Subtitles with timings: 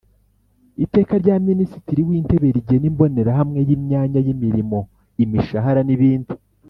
[0.85, 4.79] Iteka rya Minisitiri w Intebe rigena imbonerahamwe y imyanya y imirimo
[5.23, 6.33] imishahara n ibindi